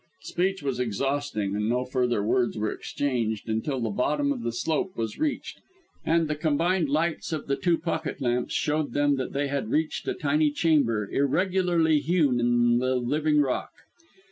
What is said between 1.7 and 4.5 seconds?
further words were exchanged until the bottom of